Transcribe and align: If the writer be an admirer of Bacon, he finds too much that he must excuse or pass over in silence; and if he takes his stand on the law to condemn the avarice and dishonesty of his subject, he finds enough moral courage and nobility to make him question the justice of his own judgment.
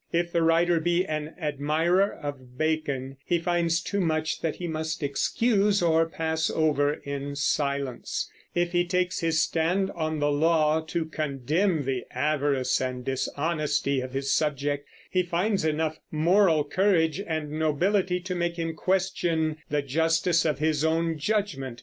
If 0.11 0.31
the 0.31 0.41
writer 0.41 0.79
be 0.79 1.05
an 1.05 1.35
admirer 1.39 2.11
of 2.11 2.57
Bacon, 2.57 3.17
he 3.23 3.37
finds 3.37 3.79
too 3.83 4.01
much 4.01 4.41
that 4.41 4.55
he 4.55 4.65
must 4.67 5.03
excuse 5.03 5.83
or 5.83 6.07
pass 6.09 6.49
over 6.49 6.93
in 6.93 7.35
silence; 7.35 8.27
and 8.55 8.63
if 8.65 8.71
he 8.71 8.83
takes 8.83 9.19
his 9.19 9.39
stand 9.43 9.91
on 9.91 10.17
the 10.17 10.31
law 10.31 10.81
to 10.87 11.05
condemn 11.05 11.85
the 11.85 12.05
avarice 12.09 12.81
and 12.81 13.05
dishonesty 13.05 14.01
of 14.01 14.13
his 14.13 14.33
subject, 14.33 14.87
he 15.11 15.21
finds 15.21 15.63
enough 15.63 15.99
moral 16.09 16.63
courage 16.63 17.19
and 17.19 17.51
nobility 17.51 18.19
to 18.21 18.33
make 18.33 18.57
him 18.57 18.73
question 18.73 19.57
the 19.69 19.83
justice 19.83 20.45
of 20.45 20.57
his 20.57 20.83
own 20.83 21.19
judgment. 21.19 21.79